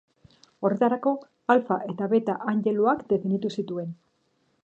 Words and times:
Horretarako 0.67 1.11
alfa 1.55 1.77
eta 1.93 2.09
beta 2.15 2.39
angeluak 2.53 3.05
definitu 3.13 3.55
zituen. 3.59 3.93